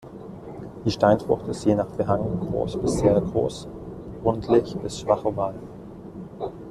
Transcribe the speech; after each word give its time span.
Die 0.83 0.89
Steinfrucht 0.89 1.47
ist 1.47 1.63
je 1.63 1.75
nach 1.75 1.85
Behang 1.89 2.39
groß 2.39 2.77
bis 2.81 2.97
sehr 2.97 3.21
groß, 3.21 3.67
rundlich 4.25 4.75
bis 4.77 4.99
schwach 5.01 5.23
oval. 5.25 5.53